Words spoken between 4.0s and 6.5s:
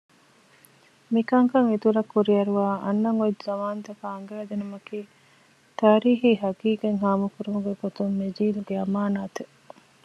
އަންގައިދިނުމަކީ ތާރީޚީ